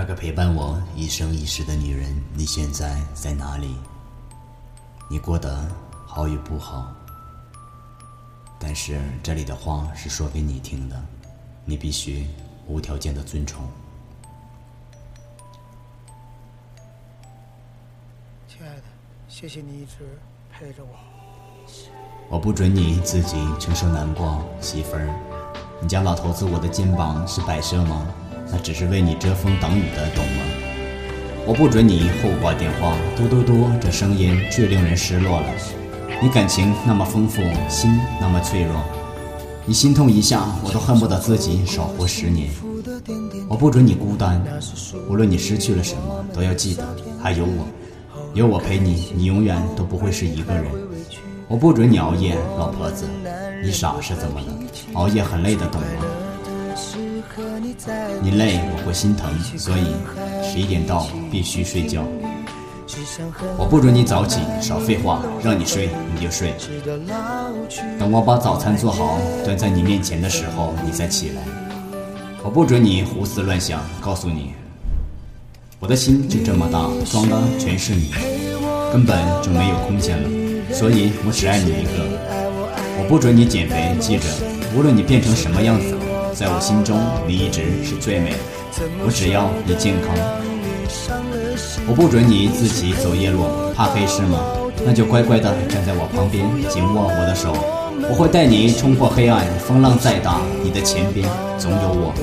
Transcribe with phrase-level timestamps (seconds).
[0.00, 3.76] 那个陪伴我一生一世的女人，你现在在哪里？
[5.10, 5.68] 你过得
[6.06, 6.94] 好与不好？
[8.60, 10.94] 但是这里的话是说给你听的，
[11.64, 12.28] 你必须
[12.68, 13.60] 无条件的尊重。
[18.46, 18.82] 亲爱的，
[19.26, 20.16] 谢谢你一直
[20.48, 20.90] 陪着我。
[22.30, 25.08] 我不准你自己承受难过，媳妇儿。
[25.82, 28.06] 你家老头子我的肩膀是摆设吗？
[28.50, 30.42] 那只是为你遮风挡雨的，懂吗？
[31.46, 35.46] 我不准你后挂电话，嘟嘟嘟，这声音最令人失落了。
[36.20, 37.90] 你感情那么丰富，心
[38.20, 38.82] 那么脆弱，
[39.64, 42.50] 你心痛一下，我都恨不得自己少活十年。
[43.48, 44.42] 我不准你孤单，
[45.08, 46.84] 无论你失去了什么，都要记得
[47.22, 47.66] 还有我，
[48.34, 50.64] 有我陪你，你永远都不会是一个人。
[51.48, 53.06] 我不准你熬夜，老婆子，
[53.62, 54.46] 你傻是怎么了？
[54.94, 55.88] 熬夜很累的，懂吗？
[58.20, 59.84] 你累我会心疼，所以
[60.42, 62.04] 十一点到必须睡觉。
[63.56, 66.54] 我不准你早起，少废话，让你睡你就睡。
[67.98, 71.42] 等我把早餐做好端在你面前的时候，你再起来。
[72.42, 74.52] 我不准你胡思乱想，告诉你，
[75.78, 78.10] 我的心就这么大，装的全是你，
[78.92, 80.28] 根本就没有空间了，
[80.72, 82.18] 所以我只爱你一个。
[83.00, 84.24] 我不准你减肥，记着，
[84.74, 85.97] 无论你变成什么样子。
[86.38, 88.32] 在我心中，你一直是最美。
[89.04, 90.14] 我只要你健康。
[91.84, 93.42] 我不准你自己走夜路，
[93.74, 94.38] 怕黑是吗？
[94.86, 97.50] 那就乖乖的站在我旁边，紧握我的手。
[98.08, 101.28] 我会带你冲破黑暗，风浪再大，你的前边
[101.58, 102.14] 总有我。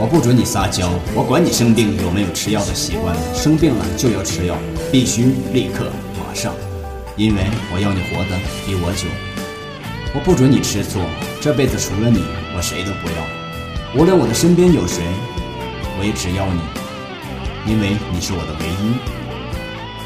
[0.00, 4.56] 我不准你撒娇，我管你生病有没有吃药的习惯，生病了就要吃药，
[4.90, 5.84] 必须立刻
[6.16, 6.54] 马上，
[7.14, 7.42] 因为
[7.74, 9.04] 我要你活得比我久。
[10.14, 11.00] 我不准你吃醋，
[11.40, 12.22] 这辈子除了你，
[12.54, 14.00] 我谁都不要。
[14.00, 15.02] 无论我的身边有谁，
[15.98, 16.60] 我也只要你，
[17.66, 18.94] 因为你是我的唯一。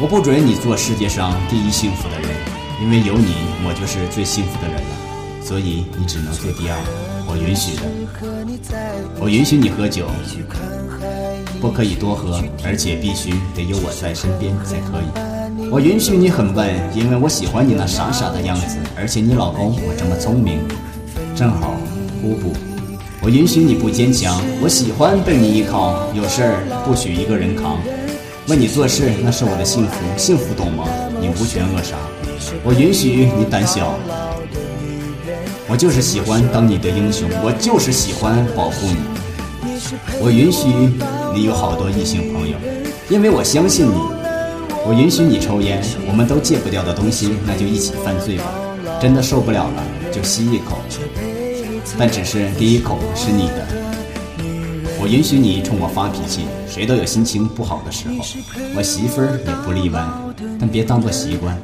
[0.00, 2.30] 我不准你做世界上第一幸福的人，
[2.80, 3.34] 因为有你，
[3.66, 5.44] 我就是最幸福的人了。
[5.44, 6.76] 所以你只能做第二，
[7.26, 7.82] 我允许的。
[9.20, 10.06] 我允许你喝酒，
[11.60, 15.37] 不可以多喝，而且必须得有我在身边才可以。
[15.70, 18.78] 我允许你很笨，因为我喜欢你那傻傻的样子。
[18.96, 20.60] 而且你老公我这么聪明，
[21.36, 21.76] 正好
[22.22, 22.54] 互补。
[23.20, 26.08] 我允许你不坚强，我喜欢被你依靠。
[26.14, 27.78] 有事儿不许一个人扛，
[28.48, 30.88] 为你做事那是我的幸福，幸福懂吗？
[31.20, 31.96] 你无权扼杀。
[32.64, 33.94] 我允许你胆小，
[35.68, 38.96] 我就是喜欢当你的英雄，我就是喜欢保护你。
[40.20, 40.68] 我允许
[41.34, 42.56] 你有好多异性朋友，
[43.10, 44.17] 因为我相信你。
[44.88, 48.44] 我允许你抽烟，我们都戒不掉的东西，那就一起犯罪吧。
[48.98, 50.78] 真的受不了了，就吸一口，
[51.98, 53.66] 但只是第一口是你的。
[54.98, 58.14] 我允许你冲我发脾气，谁都有心情不好的时候，
[58.74, 60.02] 我媳妇儿也不例外，
[60.58, 61.54] 但别当做习惯。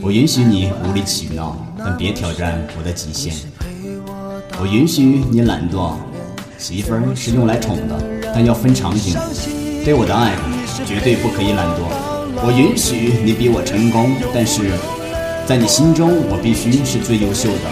[0.00, 3.34] 我允许你无理取闹，但别挑战我的极限。
[4.58, 5.92] 我允许你懒惰，
[6.56, 8.02] 媳妇儿是用来宠的，
[8.34, 9.14] 但要分场景。
[9.84, 10.34] 对我的爱，
[10.86, 12.05] 绝对不可以懒惰。
[12.44, 14.70] 我允许你比我成功，但是
[15.46, 17.70] 在你心中，我必须是最优秀的。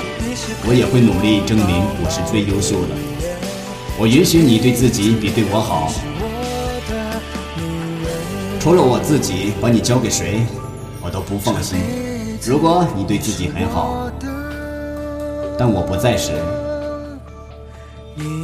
[0.67, 2.95] 我也会努力证明我是最优秀的。
[3.99, 5.93] 我允许你对自己比对我好。
[8.59, 10.47] 除了我自己，把你交给谁，
[11.03, 11.79] 我都不放心。
[12.47, 14.11] 如果你对自己很好，
[15.59, 16.33] 但我不在时，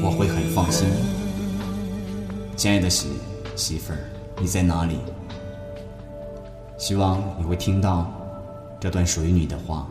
[0.03, 0.87] 我会很放心。
[2.57, 3.09] 亲爱的媳
[3.57, 3.99] 媳妇儿，
[4.39, 4.99] 你在哪里？
[6.81, 8.11] 希望你会听到
[8.81, 9.87] 这段属于你的话。